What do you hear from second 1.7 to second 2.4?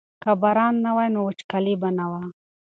به وه.